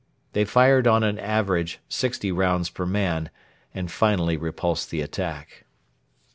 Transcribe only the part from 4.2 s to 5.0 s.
repulsed